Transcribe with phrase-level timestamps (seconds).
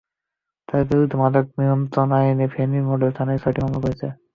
[0.69, 4.07] তাঁর বিরুদ্ধে মাদকদ্রব্য নিয়ন্ত্রণ আইনে ফেনী মডেল থানায় ছয়টি মামলা রয়েছে।